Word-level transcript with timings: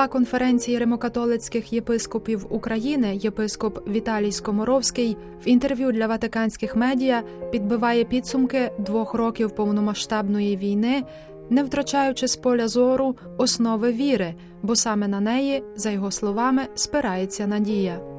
Голова 0.00 0.12
конференції 0.12 0.78
римокатолицьких 0.78 1.72
єпископів 1.72 2.46
України, 2.50 3.16
єпископ 3.16 3.88
Віталій 3.88 4.32
Скоморовський, 4.32 5.16
в 5.46 5.48
інтерв'ю 5.48 5.92
для 5.92 6.06
ватиканських 6.06 6.76
медіа 6.76 7.22
підбиває 7.52 8.04
підсумки 8.04 8.72
двох 8.78 9.14
років 9.14 9.50
повномасштабної 9.50 10.56
війни, 10.56 11.02
не 11.50 11.64
втрачаючи 11.64 12.28
з 12.28 12.36
поля 12.36 12.68
зору 12.68 13.16
основи 13.38 13.92
віри, 13.92 14.34
бо 14.62 14.76
саме 14.76 15.08
на 15.08 15.20
неї, 15.20 15.62
за 15.76 15.90
його 15.90 16.10
словами, 16.10 16.62
спирається 16.74 17.46
надія. 17.46 18.09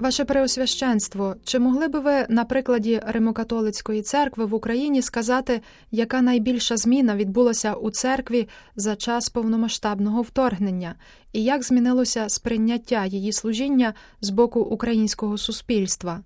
Ваше 0.00 0.24
Преосвященство, 0.24 1.34
чи 1.44 1.58
могли 1.58 1.88
би 1.88 2.00
ви 2.00 2.26
на 2.28 2.44
прикладі 2.44 3.00
Римокатолицької 3.06 4.02
церкви 4.02 4.44
в 4.44 4.54
Україні 4.54 5.02
сказати, 5.02 5.60
яка 5.90 6.22
найбільша 6.22 6.76
зміна 6.76 7.16
відбулася 7.16 7.74
у 7.74 7.90
церкві 7.90 8.48
за 8.76 8.96
час 8.96 9.28
повномасштабного 9.28 10.22
вторгнення, 10.22 10.94
і 11.32 11.44
як 11.44 11.62
змінилося 11.62 12.28
сприйняття 12.28 13.06
її 13.06 13.32
служіння 13.32 13.94
з 14.20 14.30
боку 14.30 14.60
українського 14.60 15.38
суспільства? 15.38 16.20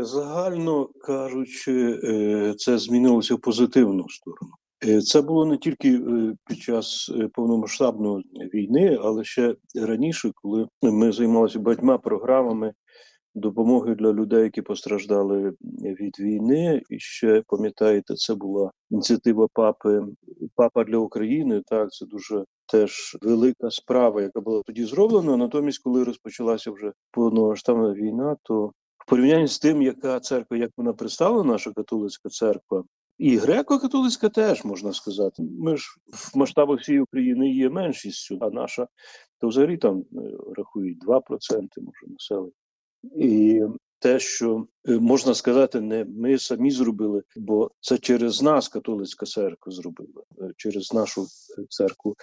Загально 0.00 0.88
кажучи, 1.06 2.00
е, 2.04 2.54
це 2.58 2.78
змінилося 2.78 3.34
в 3.34 3.40
позитивну 3.40 4.08
сторону. 4.08 4.52
Е, 4.84 5.00
Це 5.00 5.22
було 5.22 5.46
не 5.46 5.56
тільки 5.56 5.88
е, 5.94 6.34
під 6.46 6.58
час 6.58 7.12
е, 7.14 7.28
повномасштабної 7.28 8.24
війни, 8.54 8.98
але 9.02 9.24
ще 9.24 9.54
раніше, 9.74 10.32
коли 10.34 10.68
ми 10.82 11.12
займалися 11.12 11.58
багатьма 11.58 11.98
програмами 11.98 12.72
допомоги 13.34 13.94
для 13.94 14.12
людей, 14.12 14.42
які 14.42 14.62
постраждали 14.62 15.52
від 15.82 16.20
війни. 16.20 16.82
І 16.90 16.98
ще 16.98 17.42
пам'ятаєте, 17.46 18.14
це 18.14 18.34
була 18.34 18.70
ініціатива 18.90 19.48
папи 19.52 20.02
Папа 20.54 20.84
для 20.84 20.98
України. 20.98 21.62
Так, 21.66 21.92
це 21.92 22.06
дуже 22.06 22.44
теж 22.66 23.16
велика 23.22 23.70
справа, 23.70 24.22
яка 24.22 24.40
була 24.40 24.62
тоді 24.66 24.84
зроблена. 24.84 25.36
Натомість, 25.36 25.82
коли 25.82 26.04
розпочалася 26.04 26.70
вже 26.70 26.92
повномасштабна 27.10 27.92
війна, 27.92 28.36
то 28.42 28.72
в 28.98 29.08
порівнянні 29.08 29.46
з 29.46 29.58
тим, 29.58 29.82
яка 29.82 30.20
церква, 30.20 30.56
як 30.56 30.70
вона 30.76 30.92
представлена, 30.92 31.52
наша 31.52 31.72
католицька 31.72 32.28
церква, 32.28 32.84
і 33.18 33.38
греко-католицька 33.38 34.30
теж 34.30 34.64
можна 34.64 34.92
сказати. 34.92 35.42
Ми 35.58 35.76
ж 35.76 35.96
в 36.06 36.38
масштабах 36.38 36.80
всієї 36.80 37.02
України 37.02 37.50
є 37.50 37.70
меншістю, 37.70 38.38
а 38.40 38.50
наша 38.50 38.88
то 39.40 39.48
взагалі 39.48 39.76
там 39.76 39.98
е, 39.98 40.04
рахують 40.56 41.04
2% 41.06 41.22
може 41.76 42.06
населення. 42.06 42.52
І 43.16 43.62
те, 43.98 44.18
що 44.18 44.66
е, 44.88 44.98
можна 44.98 45.34
сказати, 45.34 45.80
не 45.80 46.04
ми 46.04 46.38
самі 46.38 46.70
зробили, 46.70 47.22
бо 47.36 47.70
це 47.80 47.98
через 47.98 48.42
нас 48.42 48.68
католицька 48.68 49.26
церква 49.26 49.72
зробила, 49.72 50.22
е, 50.40 50.50
через 50.56 50.92
нашу 50.92 51.26
церкву, 51.68 52.16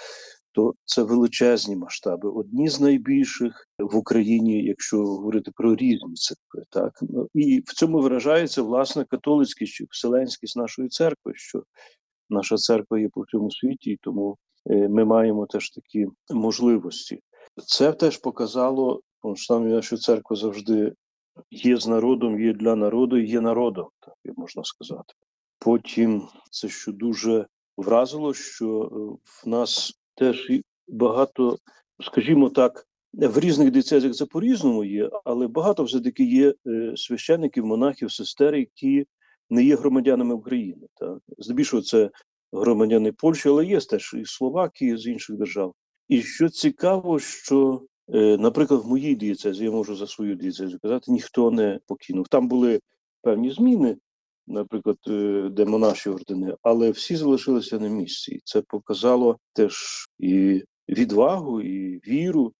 то 0.52 0.74
це 0.86 1.04
величезні 1.04 1.76
масштаби. 1.76 2.30
Одні 2.30 2.70
з 2.70 2.82
найбільших 2.82 3.68
в 3.80 3.96
Україні, 3.96 4.64
якщо 4.64 4.98
говорити 4.98 5.52
про 5.56 5.76
різні 5.76 6.14
церкви, 6.14 6.64
так 6.70 7.00
ну, 7.02 7.28
і 7.34 7.60
в 7.66 7.74
цьому 7.74 8.00
виражається 8.00 8.62
власне 8.62 9.06
католицькість 9.06 9.74
чи 9.74 9.86
вселенськість 9.90 10.58
нашої 10.58 10.90
церкви, 10.90 11.34
що 11.36 11.64
наша 12.30 12.58
церква 12.58 13.00
є 13.00 13.10
по 13.10 13.22
всьому 13.22 13.52
світі, 13.52 13.92
і 13.92 14.00
тому 14.02 14.38
е, 14.70 14.88
ми 14.88 15.06
маємо 15.06 15.46
теж 15.46 15.70
такі 15.70 16.08
можливості. 16.30 17.20
Це 17.66 17.92
теж 17.92 18.18
показало, 18.18 19.02
що 19.82 19.98
церква 19.98 20.36
завжди 20.36 20.94
є 21.52 21.78
з 21.78 21.88
народом, 21.88 22.42
є 22.42 22.54
для 22.54 22.76
народу, 22.76 23.18
є 23.18 23.42
народом, 23.42 23.88
так 24.00 24.14
можна 24.38 24.64
сказати. 24.64 25.14
Потім 25.60 26.28
це 26.52 26.70
що 26.70 26.92
дуже 26.92 27.46
вразило, 27.78 28.34
що 28.34 28.90
в 29.24 29.48
нас 29.48 29.94
теж 30.16 30.52
багато, 30.88 31.58
скажімо 32.02 32.50
так, 32.50 32.88
в 33.14 33.40
різних 33.40 33.72
дієцезіях 33.72 34.16
це 34.16 34.26
по-різному 34.26 34.84
є, 34.84 35.10
але 35.24 35.48
багато 35.48 35.84
все-таки 35.84 36.24
є 36.24 36.54
е, 36.68 36.94
священників, 36.96 37.66
монахів, 37.66 38.12
сестер, 38.12 38.56
які 38.56 39.06
не 39.50 39.64
є 39.64 39.76
громадянами 39.76 40.36
України. 40.36 40.88
Так? 40.94 41.18
Здебільшого 41.38 41.84
це 41.84 42.10
громадяни 42.52 43.12
Польщі, 43.12 43.50
але 43.50 43.66
є 43.66 43.80
теж 43.80 44.14
і 44.14 44.26
Словакії 44.26 44.98
з 44.98 45.08
інших 45.08 45.38
держав. 45.38 45.74
І 46.08 46.22
що 46.22 46.50
цікаво, 46.50 47.20
що, 47.20 47.82
е, 47.82 47.88
наприклад, 48.14 48.82
в 48.84 48.88
моїй 48.88 49.16
дієцезі, 49.16 49.64
я 49.64 49.72
можу 49.72 49.96
за 49.96 50.08
свою 50.08 50.36
дієцезію 50.36 50.80
казати, 50.82 51.12
ніхто 51.12 51.52
не 51.52 51.80
покинув. 51.88 52.28
Там 52.28 52.48
були 52.48 52.80
певні 53.22 53.52
зміни, 53.52 53.98
наприклад, 54.48 54.98
е, 55.08 55.50
де 55.52 55.66
монаші 55.66 56.10
ордени, 56.10 56.56
але 56.62 56.92
всі 56.92 57.16
залишилися 57.16 57.80
на 57.80 57.88
місці. 57.88 58.42
Це 58.44 58.62
показало 58.62 59.38
теж 59.54 60.06
і 60.20 60.64
відвагу, 60.90 61.62
і 61.62 62.02
віру, 62.08 62.54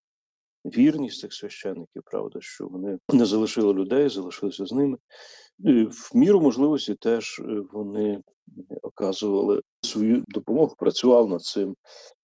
вірність 0.66 1.20
цих 1.20 1.34
священників, 1.34 2.02
правда, 2.06 2.40
що 2.42 2.68
вони 2.68 3.00
не 3.14 3.26
залишили 3.26 3.74
людей, 3.74 4.10
залишилися 4.10 4.66
з 4.66 4.72
ними. 4.72 4.98
І 5.60 5.84
в 5.84 6.12
міру 6.14 6.42
можливості 6.42 6.96
теж 6.96 7.40
е, 7.40 7.64
вони 7.74 8.22
оказували 8.82 9.62
свою 9.82 10.24
допомогу, 10.28 10.76
працювали 10.78 11.30
над 11.30 11.42
цим. 11.42 11.76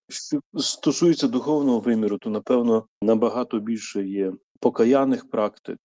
Що 0.10 0.40
стосується 0.58 1.28
духовного 1.28 1.80
виміру, 1.80 2.18
то 2.18 2.30
напевно 2.30 2.88
набагато 3.02 3.60
більше 3.60 4.08
є 4.08 4.34
покаяних 4.60 5.30
практик, 5.30 5.80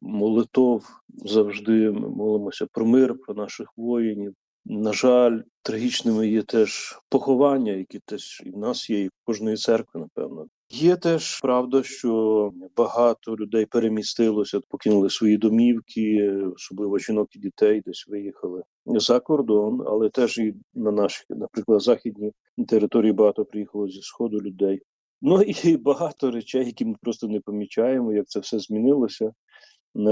молитов 0.00 0.86
завжди 1.08 1.90
ми 1.90 2.08
молимося 2.08 2.66
про 2.66 2.86
мир, 2.86 3.18
про 3.26 3.34
наших 3.34 3.72
воїнів. 3.76 4.34
На 4.64 4.92
жаль, 4.92 5.40
трагічними 5.62 6.28
є 6.28 6.42
теж 6.42 6.98
поховання, 7.08 7.72
які 7.72 7.98
теж 7.98 8.42
і 8.46 8.50
в 8.50 8.58
нас 8.58 8.90
є, 8.90 9.00
і 9.00 9.08
в 9.08 9.12
кожної 9.24 9.56
церкви, 9.56 10.00
напевно. 10.00 10.46
Є 10.70 10.96
теж 10.96 11.40
правда, 11.40 11.82
що 11.82 12.52
багато 12.76 13.36
людей 13.36 13.66
перемістилося, 13.66 14.60
покинули 14.68 15.10
свої 15.10 15.36
домівки, 15.36 16.32
особливо 16.56 16.98
жінок 16.98 17.36
і 17.36 17.38
дітей, 17.38 17.82
десь 17.86 18.06
виїхали 18.08 18.62
за 18.86 19.20
кордон, 19.20 19.82
але 19.86 20.08
теж 20.08 20.38
і 20.38 20.54
на 20.74 20.90
наші, 20.90 21.24
наприклад, 21.30 21.82
західні 21.82 22.32
території 22.68 23.12
багато 23.12 23.44
приїхало 23.44 23.88
зі 23.88 24.02
сходу 24.02 24.40
людей. 24.40 24.82
Ну 25.22 25.42
і 25.42 25.76
багато 25.76 26.30
речей, 26.30 26.66
які 26.66 26.84
ми 26.84 26.94
просто 27.00 27.28
не 27.28 27.40
помічаємо, 27.40 28.12
як 28.12 28.28
це 28.28 28.40
все 28.40 28.58
змінилося 28.58 29.32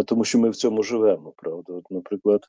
тому, 0.06 0.25
що 0.25 0.39
ми 0.39 0.51
в 0.51 0.56
цьому 0.56 0.83
живемо. 0.83 1.33
Правда, 1.37 1.73
от, 1.73 1.91
наприклад, 1.91 2.41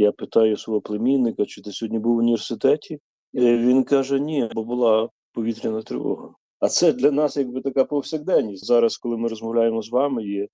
я 0.00 0.12
питаю 0.12 0.56
свого 0.56 0.80
племінника, 0.80 1.46
чи 1.46 1.62
ти 1.62 1.72
сьогодні 1.72 1.98
був 1.98 2.14
в 2.14 2.18
університеті? 2.18 3.00
І 3.32 3.40
він 3.40 3.84
каже: 3.84 4.20
Ні, 4.20 4.48
бо 4.54 4.64
була 4.64 5.08
повітряна 5.32 5.82
тривога. 5.82 6.34
А 6.58 6.68
це 6.68 6.92
для 6.92 7.10
нас 7.10 7.36
якби 7.36 7.60
така 7.60 7.84
повсякденність. 7.84 8.64
Зараз, 8.64 8.96
коли 8.96 9.16
ми 9.16 9.28
розмовляємо 9.28 9.82
з 9.82 9.90
вами, 9.90 10.24
є 10.24 10.48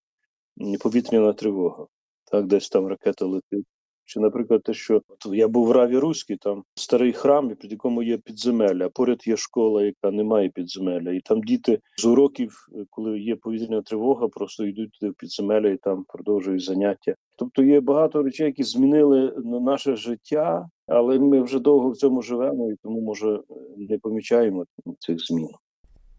повітряна 0.81 1.33
тривога. 1.33 1.87
Так, 2.25 2.47
десь 2.47 2.69
там 2.69 2.87
ракета 2.87 3.27
летить. 3.27 3.67
Чи, 4.07 4.21
наприклад, 4.21 4.63
те, 4.63 4.75
що 4.75 5.03
я 5.33 5.49
був 5.49 5.67
в 5.67 5.71
Раві 5.71 5.99
Руській, 5.99 6.37
там 6.37 6.65
старий 6.75 7.13
храм, 7.13 7.49
під 7.49 7.73
якому 7.73 8.03
є 8.03 8.19
підземелля, 8.19 8.89
поряд 8.89 9.27
є 9.27 9.37
школа, 9.37 9.83
яка 9.83 10.11
не 10.11 10.25
має 10.25 10.49
підземелля. 10.49 11.13
І 11.13 11.21
там 11.21 11.43
діти 11.43 11.81
з 11.99 12.05
уроків, 12.05 12.69
коли 12.91 13.21
є 13.21 13.37
повітряна 13.37 13.83
тривога, 13.83 14.29
просто 14.29 14.67
йдуть 14.67 14.93
туди 14.93 15.11
в 15.11 15.15
підземелля 15.15 15.69
і 15.69 15.77
там 15.77 16.05
продовжують 16.09 16.63
заняття. 16.63 17.15
Тобто 17.37 17.63
є 17.63 17.81
багато 17.81 18.23
речей, 18.23 18.47
які 18.47 18.63
змінили 18.63 19.35
наше 19.45 19.97
життя, 19.97 20.69
але 20.87 21.19
ми 21.19 21.43
вже 21.43 21.59
довго 21.59 21.91
в 21.91 21.97
цьому 21.97 22.23
живемо 22.23 22.71
і 22.71 22.77
тому 22.83 23.01
може 23.01 23.41
не 23.77 23.99
помічаємо 23.99 24.65
цих 24.99 25.27
змін. 25.27 25.49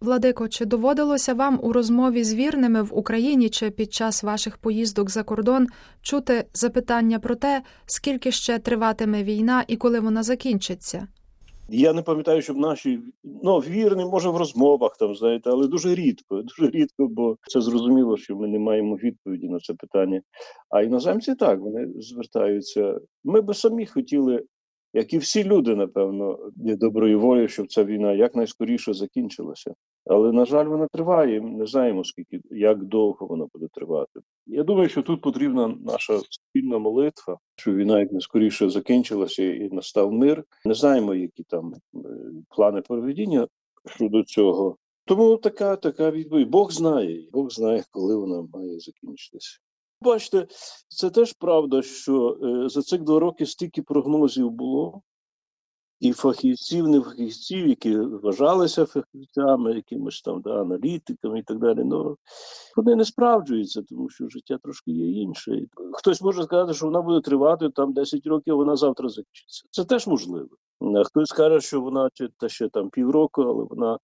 Владико, 0.01 0.47
чи 0.47 0.65
доводилося 0.65 1.33
вам 1.33 1.59
у 1.63 1.73
розмові 1.73 2.23
з 2.23 2.33
вірними 2.33 2.81
в 2.81 2.97
Україні 2.97 3.49
чи 3.49 3.69
під 3.69 3.93
час 3.93 4.23
ваших 4.23 4.57
поїздок 4.57 5.09
за 5.09 5.23
кордон 5.23 5.67
чути 6.01 6.45
запитання 6.53 7.19
про 7.19 7.35
те, 7.35 7.63
скільки 7.85 8.31
ще 8.31 8.59
триватиме 8.59 9.23
війна 9.23 9.63
і 9.67 9.75
коли 9.75 9.99
вона 9.99 10.23
закінчиться? 10.23 11.07
Я 11.69 11.93
не 11.93 12.01
пам'ятаю, 12.01 12.41
щоб 12.41 12.57
наші 12.57 12.99
ну 13.43 13.57
вірні, 13.57 14.05
може 14.05 14.29
в 14.29 14.37
розмовах 14.37 14.97
там 14.97 15.15
знаєте, 15.15 15.49
але 15.49 15.67
дуже 15.67 15.95
рідко, 15.95 16.41
дуже 16.57 16.71
рідко, 16.71 17.07
бо 17.07 17.37
це 17.47 17.61
зрозуміло, 17.61 18.17
що 18.17 18.35
ми 18.35 18.47
не 18.47 18.59
маємо 18.59 18.95
відповіді 18.95 19.47
на 19.47 19.59
це 19.59 19.73
питання. 19.73 20.21
А 20.69 20.81
іноземці 20.81 21.35
так 21.35 21.59
вони 21.59 21.87
звертаються. 21.95 22.99
Ми 23.23 23.41
би 23.41 23.53
самі 23.53 23.85
хотіли 23.85 24.43
як 24.97 25.13
і 25.13 25.17
всі 25.17 25.43
люди, 25.43 25.75
напевно, 25.75 26.39
є 26.55 26.75
доброї 26.75 27.15
волі, 27.15 27.47
щоб 27.47 27.67
ця 27.67 27.83
війна 27.83 28.13
якнайскоріше 28.13 28.93
закінчилася. 28.93 29.73
Але, 30.05 30.31
на 30.31 30.45
жаль, 30.45 30.65
вона 30.65 30.87
триває. 30.87 31.41
Ми 31.41 31.49
не 31.49 31.65
знаємо, 31.65 32.03
скільки 32.03 32.41
як 32.51 32.83
довго 32.83 33.27
вона 33.27 33.47
буде 33.53 33.67
тривати. 33.73 34.19
Я 34.47 34.63
думаю, 34.63 34.89
що 34.89 35.01
тут 35.01 35.21
потрібна 35.21 35.75
наша 35.85 36.19
спільна 36.29 36.77
молитва, 36.77 37.37
щоб 37.55 37.75
війна 37.75 37.99
якнайскоріше 37.99 38.69
закінчилася 38.69 39.43
і 39.43 39.69
настав 39.69 40.11
мир. 40.11 40.43
Не 40.65 40.73
знаємо, 40.73 41.15
які 41.15 41.43
там 41.43 41.73
е, 41.73 41.99
плани 42.49 42.81
проведення 42.81 43.47
щодо 43.85 44.23
цього. 44.23 44.77
Тому 45.05 45.37
така 45.37 45.75
така 45.75 46.11
відповідь. 46.11 46.49
Бог 46.49 46.71
знає, 46.71 47.29
Бог 47.33 47.49
знає, 47.49 47.83
коли 47.91 48.15
вона 48.15 48.47
має 48.53 48.79
закінчитися. 48.79 49.59
Бачите, 50.01 50.47
це 50.87 51.09
теж 51.09 51.33
правда, 51.33 51.81
що 51.81 52.37
е, 52.43 52.69
за 52.69 52.81
цих 52.81 53.01
два 53.01 53.19
роки 53.19 53.45
стільки 53.45 53.81
прогнозів 53.81 54.51
було, 54.51 55.01
і 55.99 56.11
фахівців, 56.11 56.87
не 56.87 57.01
фахівців, 57.01 57.67
які 57.67 57.97
вважалися 57.97 58.85
фахівцями, 58.85 59.73
якимись 59.73 60.21
там 60.21 60.41
да, 60.41 60.61
аналітиками 60.61 61.39
і 61.39 61.43
так 61.43 61.59
далі. 61.59 61.83
Ну 61.83 62.17
вони 62.75 62.95
не 62.95 63.05
справджуються, 63.05 63.81
тому 63.81 64.09
що 64.09 64.29
життя 64.29 64.57
трошки 64.63 64.91
є 64.91 65.21
інше. 65.21 65.65
Хтось 65.93 66.21
може 66.21 66.43
сказати, 66.43 66.73
що 66.73 66.85
вона 66.85 67.01
буде 67.01 67.21
тривати 67.21 67.69
там 67.69 67.93
10 67.93 68.27
років, 68.27 68.55
вона 68.55 68.75
завтра 68.75 69.09
закінчиться. 69.09 69.63
Це 69.71 69.85
теж 69.85 70.07
можливо. 70.07 70.49
Хтось 71.05 71.29
скаже, 71.29 71.61
що 71.61 71.81
вона 71.81 72.09
чи 72.13 72.29
та 72.37 72.49
ще 72.49 72.69
там 72.69 72.89
півроку, 72.89 73.41
але 73.41 73.63
вона 73.63 73.97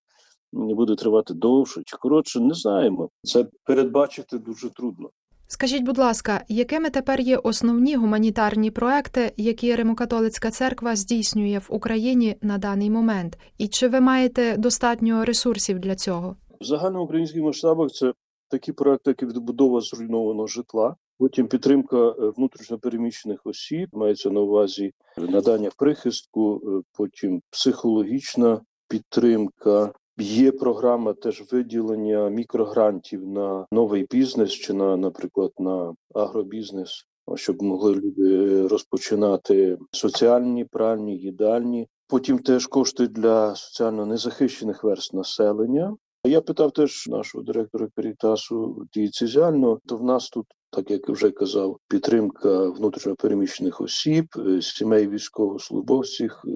буде 0.53 0.95
тривати 0.95 1.33
довше 1.33 1.81
чи 1.85 1.97
коротше, 1.97 2.39
не 2.39 2.53
знаємо. 2.53 3.09
Це 3.23 3.45
передбачити 3.63 4.37
дуже 4.37 4.69
трудно. 4.69 5.09
Скажіть, 5.47 5.83
будь 5.83 5.97
ласка, 5.97 6.43
якими 6.49 6.89
тепер 6.89 7.21
є 7.21 7.37
основні 7.37 7.95
гуманітарні 7.95 8.71
проекти, 8.71 9.33
які 9.37 9.75
Римокатолицька 9.75 10.51
церква 10.51 10.95
здійснює 10.95 11.57
в 11.57 11.65
Україні 11.69 12.35
на 12.41 12.57
даний 12.57 12.89
момент, 12.89 13.37
і 13.57 13.67
чи 13.67 13.87
ви 13.87 13.99
маєте 13.99 14.57
достатньо 14.57 15.25
ресурсів 15.25 15.79
для 15.79 15.95
цього? 15.95 16.35
В 16.61 16.65
загальноукраїнських 16.65 17.43
масштабах 17.43 17.91
це 17.91 18.13
такі 18.49 18.71
проекти, 18.71 19.09
як 19.09 19.23
відбудова 19.23 19.81
зруйнованого 19.81 20.47
житла, 20.47 20.95
потім 21.17 21.47
підтримка 21.47 21.97
е, 21.97 22.13
внутрішньопереміщених 22.37 23.39
осіб, 23.43 23.89
мається 23.93 24.29
на 24.29 24.39
увазі 24.39 24.91
надання 25.17 25.69
прихистку, 25.77 26.61
е, 26.67 26.81
потім 26.97 27.41
психологічна 27.49 28.61
підтримка. 28.87 29.93
Є 30.23 30.51
програма 30.51 31.13
теж 31.13 31.43
виділення 31.51 32.29
мікрогрантів 32.29 33.27
на 33.27 33.65
новий 33.71 34.07
бізнес 34.11 34.51
чи 34.51 34.73
на, 34.73 34.97
наприклад, 34.97 35.51
на 35.59 35.95
агробізнес, 36.15 37.05
щоб 37.35 37.61
могли 37.63 37.95
люди 37.95 38.67
розпочинати 38.67 39.77
соціальні 39.91 40.65
пральні, 40.65 41.17
їдальні. 41.17 41.87
Потім 42.07 42.39
теж 42.39 42.67
кошти 42.67 43.07
для 43.07 43.55
соціально 43.55 44.05
незахищених 44.05 44.83
верст 44.83 45.13
населення. 45.13 45.95
Я 46.25 46.41
питав 46.41 46.71
теж 46.71 47.07
нашого 47.07 47.43
директора 47.43 47.87
Карітасу 47.95 48.85
дієцезіально, 48.93 49.79
то 49.85 49.97
в 49.97 50.03
нас 50.03 50.29
тут, 50.29 50.45
так 50.69 50.91
як 50.91 51.09
вже 51.09 51.31
казав, 51.31 51.77
підтримка 51.87 52.69
внутрішньопереміщених 52.69 53.81
осіб, 53.81 54.25
е, 54.37 54.61
сімей 54.61 55.07
військовослужбовців, 55.07 56.31
е, 56.45 56.49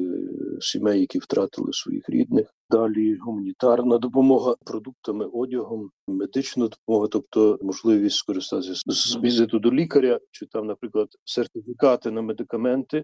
сімей, 0.62 1.00
які 1.00 1.20
втратили 1.20 1.74
своїх 1.74 2.10
рідних. 2.10 2.54
Далі 2.70 3.16
гуманітарна 3.16 3.98
допомога 3.98 4.56
продуктами, 4.66 5.26
одягом, 5.26 5.90
медична 6.08 6.68
допомога, 6.68 7.08
тобто 7.12 7.60
можливість 7.62 8.18
скористатися 8.18 8.74
з 8.86 9.18
візиту 9.24 9.60
до 9.60 9.72
лікаря, 9.72 10.20
чи 10.32 10.46
там, 10.46 10.68
наприклад, 10.68 11.08
сертифікати 11.26 12.12
на 12.12 12.22
медикаменти. 12.22 13.04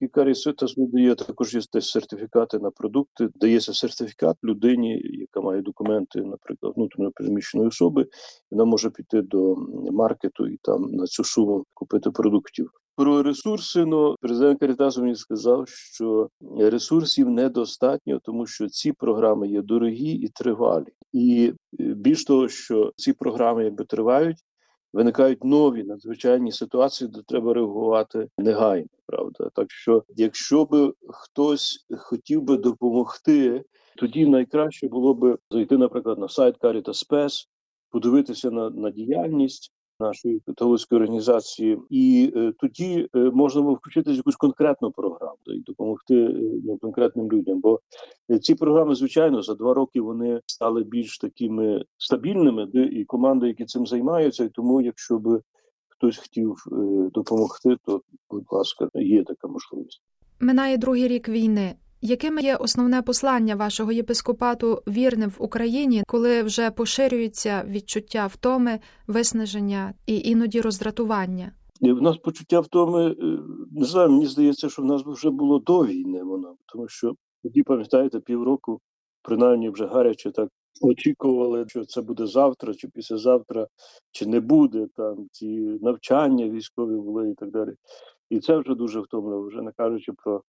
І 0.00 0.08
Каріситас 0.08 0.76
видає 0.76 1.14
також 1.14 1.54
є 1.54 1.80
сертифікати 1.80 2.58
на 2.58 2.70
продукти. 2.70 3.28
Дається 3.34 3.74
сертифікат 3.74 4.36
людині, 4.44 5.00
яка 5.04 5.40
має 5.40 5.62
документи, 5.62 6.22
наприклад, 6.22 6.72
внутрішньо 6.76 7.10
переміщеної 7.14 7.68
особи. 7.68 8.06
Вона 8.50 8.64
може 8.64 8.90
піти 8.90 9.22
до 9.22 9.56
маркету 9.92 10.46
і 10.46 10.58
там 10.62 10.82
на 10.82 11.06
цю 11.06 11.24
суму 11.24 11.64
купити 11.74 12.10
продуктів. 12.10 12.70
Про 12.96 13.22
ресурси 13.22 13.84
ну, 13.84 14.16
президент 14.20 14.60
Карітасу 14.60 15.02
мені 15.02 15.14
сказав, 15.14 15.68
що 15.68 16.28
ресурсів 16.58 17.30
недостатньо, 17.30 18.20
тому 18.22 18.46
що 18.46 18.68
ці 18.68 18.92
програми 18.92 19.48
є 19.48 19.62
дорогі 19.62 20.12
і 20.12 20.28
тривалі. 20.28 20.92
І 21.12 21.52
е, 21.80 21.82
більш 21.82 22.24
того, 22.24 22.48
що 22.48 22.92
ці 22.96 23.12
програми 23.12 23.64
якби 23.64 23.84
тривають, 23.84 24.36
виникають 24.92 25.44
нові 25.44 25.84
надзвичайні 25.84 26.52
ситуації, 26.52 27.10
де 27.14 27.22
треба 27.26 27.54
реагувати 27.54 28.28
негайно. 28.38 28.88
Правда, 29.06 29.50
так 29.54 29.70
що, 29.70 30.04
якщо 30.08 30.64
би 30.64 30.92
хтось 31.08 31.86
хотів 31.98 32.42
би 32.42 32.56
допомогти, 32.56 33.64
тоді 33.96 34.26
найкраще 34.26 34.88
було 34.88 35.14
би 35.14 35.38
зайти, 35.50 35.78
наприклад, 35.78 36.18
на 36.18 36.28
сайт 36.28 36.58
Caritas 36.60 37.08
Spes, 37.08 37.46
подивитися 37.90 38.50
на, 38.50 38.70
на 38.70 38.90
діяльність 38.90 39.72
нашої 40.00 40.40
католицької 40.46 41.00
організації, 41.00 41.78
і 41.90 42.32
е, 42.36 42.52
тоді 42.58 43.08
е, 43.14 43.18
можна 43.18 43.62
було 43.62 43.74
включити 43.74 44.12
якусь 44.12 44.36
конкретну 44.36 44.90
програму 44.90 45.38
і 45.46 45.60
допомогти 45.60 46.14
е, 46.14 46.34
ну, 46.64 46.78
конкретним 46.78 47.32
людям. 47.32 47.60
Бо 47.60 47.80
ці 48.42 48.54
програми, 48.54 48.94
звичайно, 48.94 49.42
за 49.42 49.54
два 49.54 49.74
роки 49.74 50.00
вони 50.00 50.40
стали 50.46 50.82
більш 50.82 51.18
такими 51.18 51.84
стабільними, 51.98 52.66
де 52.66 52.82
і 52.84 53.04
команди, 53.04 53.48
які 53.48 53.64
цим 53.64 53.86
займаються, 53.86 54.44
і 54.44 54.48
тому, 54.48 54.80
якщо 54.80 55.18
би 55.18 55.40
хтось 55.88 56.18
хотів 56.18 56.54
допомогти, 57.14 57.76
то 57.84 58.02
будь 58.30 58.46
ласка, 58.50 58.88
є 58.94 59.24
така 59.24 59.48
можливість. 59.48 60.02
Минає 60.40 60.76
другий 60.76 61.08
рік 61.08 61.28
війни. 61.28 61.74
Якими 62.02 62.42
є 62.42 62.56
основне 62.56 63.02
послання 63.02 63.56
вашого 63.56 63.92
єпископату 63.92 64.82
вірним 64.88 65.30
в 65.30 65.36
Україні, 65.38 66.02
коли 66.06 66.42
вже 66.42 66.70
поширюється 66.70 67.64
відчуття 67.68 68.26
втоми, 68.26 68.80
виснаження 69.06 69.94
і 70.06 70.18
іноді 70.18 70.60
роздратування? 70.60 71.52
В 71.80 72.02
нас 72.02 72.16
почуття 72.16 72.60
втоми 72.60 73.10
е, 73.10 73.38
не 73.72 73.84
знаю. 73.84 74.10
Мені 74.10 74.26
здається, 74.26 74.68
що 74.68 74.82
в 74.82 74.84
нас 74.84 75.02
вже 75.06 75.30
було 75.30 75.58
до 75.58 75.86
війни. 75.86 76.22
Вона 76.22 76.54
тому, 76.72 76.88
що 76.88 77.14
тоді 77.42 77.62
пам'ятаєте, 77.62 78.20
півроку 78.20 78.80
принаймні 79.22 79.70
вже 79.70 79.86
гаряче 79.86 80.30
так 80.30 80.48
очікували, 80.80 81.64
що 81.68 81.84
це 81.84 82.02
буде 82.02 82.26
завтра, 82.26 82.74
чи 82.74 82.88
післязавтра, 82.88 83.66
чи 84.10 84.26
не 84.26 84.40
буде 84.40 84.86
там 84.96 85.26
ці 85.32 85.48
навчання 85.82 86.48
військові 86.48 86.94
були 86.94 87.30
і 87.30 87.34
так 87.34 87.50
далі. 87.50 87.74
І 88.30 88.40
це 88.40 88.58
вже 88.58 88.74
дуже 88.74 89.00
втомлювало, 89.00 89.46
вже 89.46 89.62
не 89.62 89.72
кажучи 89.72 90.12
про 90.12 90.42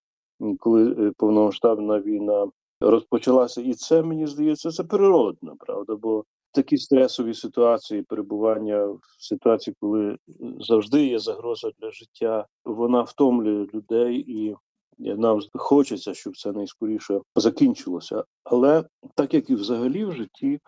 коли 0.60 0.92
е, 0.92 1.12
повномасштабна 1.18 2.00
війна 2.00 2.48
розпочалася, 2.82 3.62
і 3.62 3.74
це 3.74 4.02
мені 4.02 4.28
здається, 4.28 4.72
це 4.72 4.84
природно, 4.84 5.56
правда. 5.60 5.96
Бо 5.96 6.24
такі 6.52 6.78
стресові 6.78 7.34
ситуації, 7.34 8.02
перебування 8.02 8.86
в 8.86 9.00
ситуації, 9.20 9.76
коли 9.80 10.18
завжди 10.60 11.06
є 11.06 11.20
загроза 11.20 11.72
для 11.80 11.92
життя, 11.92 12.46
вона 12.66 13.02
втомлює 13.02 13.68
людей 13.74 14.16
і. 14.28 14.56
Нам 14.98 15.40
хочеться, 15.54 16.14
щоб 16.14 16.38
це 16.38 16.52
найскоріше 16.52 17.22
закінчилося. 17.36 18.24
Але 18.44 18.84
так 19.16 19.34
як 19.34 19.50
і 19.50 19.56
взагалі 19.56 20.06
в 20.06 20.12
житті, 20.12 20.60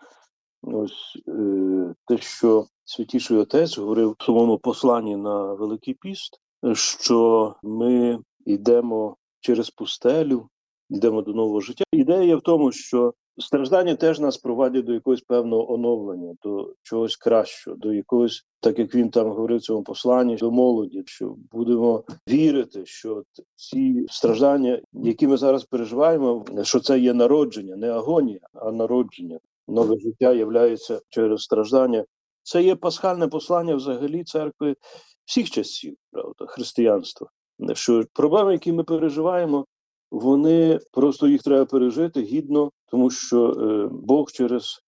ось 0.62 1.22
е, 1.28 1.94
те, 2.06 2.18
що 2.18 2.66
святіший 2.84 3.36
отець 3.36 3.78
говорив 3.78 4.16
в 4.18 4.24
своєму 4.24 4.58
посланні 4.58 5.16
на 5.16 5.52
Великий 5.52 5.94
Піст, 5.94 6.40
що 6.72 7.54
ми 7.62 8.18
йдемо 8.46 9.16
через 9.44 9.70
пустелю, 9.70 10.48
йдемо 10.90 11.22
до 11.22 11.32
нового 11.32 11.60
життя. 11.60 11.84
Ідея 11.92 12.36
в 12.36 12.40
тому, 12.40 12.72
що 12.72 13.14
страждання 13.38 13.96
теж 13.96 14.20
нас 14.20 14.36
провадять 14.36 14.84
до 14.84 14.92
якогось 14.92 15.20
певного 15.20 15.72
оновлення, 15.72 16.34
до 16.42 16.74
чогось 16.82 17.16
кращого, 17.16 17.76
до 17.76 17.92
якогось, 17.92 18.44
так 18.60 18.78
як 18.78 18.94
він 18.94 19.10
там 19.10 19.28
говорив 19.28 19.58
в 19.58 19.62
цьому 19.62 19.82
посланні, 19.82 20.36
до 20.36 20.50
молоді, 20.50 21.02
що 21.06 21.36
будемо 21.52 22.04
вірити, 22.28 22.86
що 22.86 23.22
ці 23.56 24.06
страждання, 24.10 24.80
які 24.92 25.26
ми 25.26 25.36
зараз 25.36 25.64
переживаємо, 25.64 26.44
що 26.62 26.80
це 26.80 26.98
є 26.98 27.14
народження, 27.14 27.76
не 27.76 27.90
агонія, 27.90 28.40
а 28.52 28.72
народження. 28.72 29.38
Нове 29.68 29.98
життя 29.98 30.32
являється 30.32 31.00
через 31.08 31.42
страждання. 31.42 32.04
Це 32.42 32.62
є 32.62 32.76
пасхальне 32.76 33.28
послання 33.28 33.74
взагалі 33.74 34.24
церкви 34.24 34.76
всіх 35.24 35.50
часів, 35.50 35.96
правда, 36.12 36.46
християнства 36.46 37.28
що 37.72 38.04
проблеми, 38.12 38.52
які 38.52 38.72
ми 38.72 38.84
переживаємо, 38.84 39.66
вони 40.10 40.78
просто 40.92 41.28
їх 41.28 41.42
треба 41.42 41.64
пережити 41.64 42.22
гідно, 42.22 42.70
тому 42.90 43.10
що 43.10 43.50
е, 43.50 43.88
Бог 43.92 44.30
через 44.30 44.80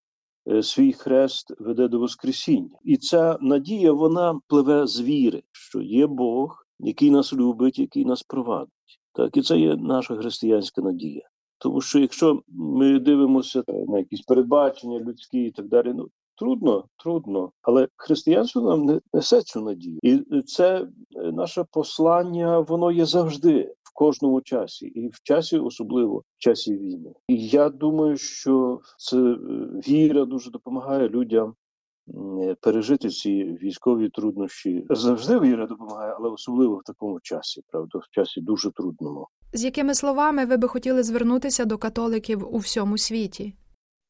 е, 0.49 0.63
свій 0.63 0.93
хрест 0.93 1.55
веде 1.59 1.89
до 1.89 1.99
Воскресіння. 1.99 2.79
І 2.85 2.97
ця 2.97 3.39
надія 3.41 3.93
вона 3.93 4.41
пливе 4.47 4.87
з 4.87 5.01
віри, 5.01 5.43
що 5.53 5.81
є 5.81 6.07
Бог, 6.07 6.67
який 6.79 7.11
нас 7.11 7.33
любить, 7.33 7.79
який 7.79 8.05
нас 8.05 8.23
провадить. 8.23 8.71
Так, 9.13 9.37
і 9.37 9.43
це 9.43 9.59
є 9.59 9.77
наша 9.77 10.17
християнська 10.17 10.83
надія. 10.83 11.29
Тому 11.59 11.81
що 11.81 11.99
якщо 11.99 12.43
ми 12.49 12.99
дивимося 12.99 13.63
на 13.69 13.99
якісь 13.99 14.21
передбачення 14.21 14.99
людські 15.01 15.43
і 15.45 15.51
так 15.51 15.69
далі, 15.69 15.93
ну 15.97 16.09
Трудно, 16.39 16.85
трудно, 16.97 17.53
але 17.63 17.89
християнство 17.97 18.63
нам 18.63 19.01
несе 19.13 19.43
цю 19.43 19.61
надію, 19.61 19.99
і 20.03 20.43
це 20.43 20.81
е, 20.81 21.33
наше 21.33 21.65
послання, 21.73 22.59
воно 22.61 22.93
є 22.93 23.05
завжди 23.05 23.75
в 23.83 23.93
кожному 23.95 24.41
часі, 24.41 24.87
і 24.87 25.09
в 25.09 25.23
часі, 25.23 25.59
особливо 25.59 26.19
в 26.19 26.23
часі 26.39 26.77
війни. 26.77 27.13
І 27.29 27.47
я 27.47 27.69
думаю, 27.69 28.17
що 28.17 28.81
це 28.99 29.17
е, 29.19 29.39
віра 29.89 30.25
дуже 30.25 30.51
допомагає 30.51 31.09
людям 31.09 31.55
е, 32.43 32.57
пережити 32.61 33.09
ці 33.09 33.45
військові 33.45 34.09
труднощі. 34.09 34.87
Завжди 34.91 35.41
віра 35.41 35.67
допомагає, 35.67 36.15
але 36.19 36.29
особливо 36.29 36.77
в 36.77 36.83
такому 36.83 37.21
часі, 37.23 37.63
правда, 37.71 37.99
в 37.99 38.11
часі 38.11 38.41
дуже 38.41 38.71
трудному. 38.71 39.29
З 39.53 39.65
якими 39.65 39.95
словами 39.95 40.47
ви 40.47 40.57
би 40.57 40.69
хотіли 40.69 41.03
звернутися 41.03 41.65
до 41.65 41.79
католиків 41.79 42.55
у 42.55 42.59
всьому 42.59 42.99
світі? 42.99 43.55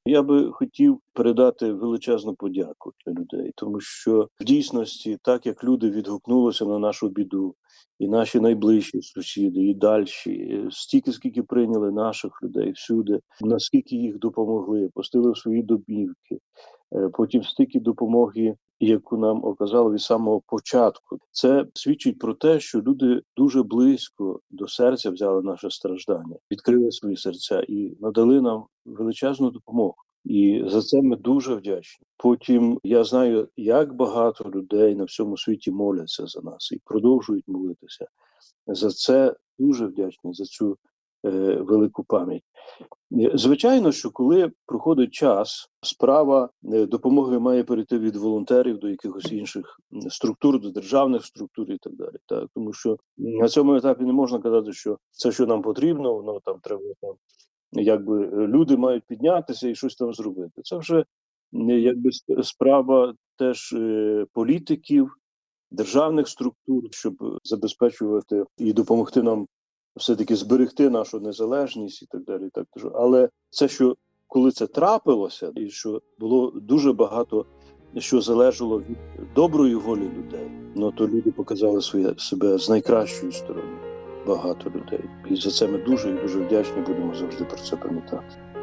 Я 0.06 0.22
би 0.22 0.52
хотів 0.52 1.00
передати 1.12 1.72
величезну 1.72 2.34
подяку 2.34 2.92
для 3.06 3.12
людей, 3.12 3.52
тому 3.56 3.80
що 3.80 4.28
в 4.40 4.44
дійсності, 4.44 5.18
так 5.22 5.46
як 5.46 5.64
люди 5.64 5.90
відгукнулися 5.90 6.64
на 6.64 6.78
нашу 6.78 7.08
біду, 7.08 7.54
і 7.98 8.08
наші 8.08 8.40
найближчі 8.40 9.02
сусіди, 9.02 9.60
і 9.60 9.74
дальші, 9.74 10.64
стільки 10.70 11.12
скільки 11.12 11.42
прийняли 11.42 11.92
наших 11.92 12.42
людей 12.42 12.72
всюди, 12.72 13.20
наскільки 13.40 13.96
їх 13.96 14.18
допомогли, 14.18 14.90
пустили 14.94 15.32
в 15.32 15.38
свої 15.38 15.62
домівки, 15.62 16.38
е, 16.94 17.08
потім 17.08 17.42
стільки 17.42 17.80
допомоги, 17.80 18.54
яку 18.80 19.16
нам 19.16 19.44
оказали 19.44 19.92
від 19.92 20.00
самого 20.00 20.42
початку. 20.46 21.18
Це 21.30 21.66
свідчить 21.74 22.18
про 22.18 22.34
те, 22.34 22.60
що 22.60 22.80
люди 22.80 23.22
дуже 23.36 23.62
близько 23.62 24.40
до 24.50 24.68
серця 24.68 25.10
взяли 25.10 25.42
наше 25.42 25.70
страждання, 25.70 26.36
відкрили 26.50 26.92
свої 26.92 27.16
серця 27.16 27.60
і 27.68 27.96
надали 28.00 28.40
нам 28.40 28.64
величезну 28.84 29.50
допомогу. 29.50 29.94
І 30.24 30.64
за 30.66 30.82
це 30.82 31.02
ми 31.02 31.16
дуже 31.16 31.54
вдячні. 31.54 32.06
Потім 32.16 32.80
я 32.84 33.04
знаю, 33.04 33.48
як 33.56 33.94
багато 33.94 34.50
людей 34.54 34.94
на 34.94 35.04
всьому 35.04 35.36
світі 35.36 35.70
моляться 35.70 36.26
за 36.26 36.40
нас 36.40 36.72
і 36.72 36.80
продовжують 36.84 37.48
молитися. 37.48 38.06
За 38.66 38.90
це 38.90 39.34
дуже 39.58 39.86
вдячні 39.86 40.34
за 40.34 40.44
цю 40.44 40.78
велику 41.60 42.04
пам'ять. 42.04 42.42
Е, 43.12 43.30
Звичайно, 43.34 43.92
що 43.92 44.10
коли 44.10 44.52
проходить 44.66 45.14
час, 45.14 45.68
справа 45.82 46.50
е, 46.72 46.86
допомоги 46.86 47.38
має 47.38 47.64
перейти 47.64 47.98
від 47.98 48.16
волонтерів 48.16 48.78
до 48.78 48.88
якихось 48.88 49.32
інших 49.32 49.80
структур, 50.08 50.60
до 50.60 50.70
державних 50.70 51.24
структур 51.24 51.70
і 51.70 51.78
так 51.78 51.94
далі. 51.94 52.16
Так? 52.26 52.48
Тому 52.54 52.72
що 52.72 52.96
на 53.16 53.48
цьому 53.48 53.76
етапі 53.76 54.04
не 54.04 54.12
можна 54.12 54.38
казати, 54.38 54.72
що 54.72 54.98
це, 55.10 55.32
що 55.32 55.46
нам 55.46 55.62
потрібно, 55.62 56.14
воно 56.14 56.40
там 56.40 56.58
треба 56.62 56.82
там 57.00 57.14
якби 57.72 58.24
е, 58.24 58.46
люди 58.46 58.76
мають 58.76 59.04
піднятися 59.06 59.68
і 59.68 59.74
щось 59.74 59.96
там 59.96 60.14
зробити. 60.14 60.62
Це 60.62 60.76
вже 60.76 61.00
е, 61.00 61.04
якби 61.80 62.10
справа 62.42 63.14
теж 63.38 63.72
е, 63.72 64.26
політиків, 64.32 65.16
державних 65.70 66.28
структур, 66.28 66.82
щоб 66.90 67.40
забезпечувати 67.44 68.44
і 68.58 68.72
допомогти 68.72 69.22
нам 69.22 69.46
все-таки 69.96 70.36
зберегти 70.36 70.90
нашу 70.90 71.20
незалежність 71.20 72.02
і 72.02 72.06
так 72.06 72.24
далі. 72.24 72.46
і 72.46 72.50
Так 72.50 72.66
далі. 72.76 72.90
Але 72.94 73.28
це, 73.50 73.68
що 73.68 73.96
коли 74.26 74.50
це 74.50 74.66
трапилося, 74.66 75.52
і 75.56 75.70
що 75.70 76.02
було 76.18 76.50
дуже 76.50 76.92
багато. 76.92 77.46
Що 77.98 78.20
залежало 78.20 78.78
від 78.78 78.96
доброї 79.34 79.74
волі 79.74 80.10
людей, 80.18 80.50
ну 80.74 80.92
то 80.92 81.08
люди 81.08 81.30
показали 81.32 81.80
своє 81.82 82.14
себе 82.18 82.58
з 82.58 82.68
найкращої 82.68 83.32
сторони 83.32 83.78
багато 84.26 84.70
людей. 84.70 85.04
І 85.30 85.36
за 85.36 85.50
це 85.50 85.68
ми 85.68 85.78
дуже 85.78 86.10
і 86.10 86.12
дуже 86.12 86.40
вдячні 86.40 86.82
будемо 86.86 87.14
завжди 87.14 87.44
про 87.44 87.58
це 87.58 87.76
пам'ятати. 87.76 88.55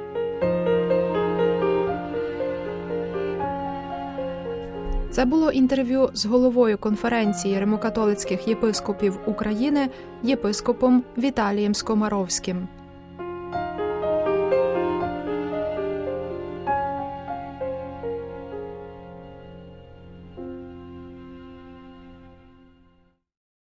Це 5.14 5.26
було 5.26 5.52
інтерв'ю 5.52 6.10
з 6.14 6.26
головою 6.26 6.78
конференції 6.78 7.60
римокатолицьких 7.60 8.48
єпископів 8.48 9.20
України 9.26 9.90
єпископом 10.24 11.04
Віталієм 11.18 11.76
Скомаровським. 11.76 12.68